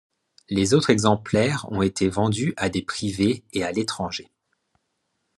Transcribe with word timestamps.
Les 0.49 0.73
autres 0.73 0.89
exemplaires 0.89 1.71
ont 1.71 1.83
été 1.83 2.07
vendus 2.09 2.55
à 2.57 2.69
des 2.69 2.81
privés 2.81 3.43
et 3.53 3.63
à 3.63 3.71
l'étranger. 3.71 4.31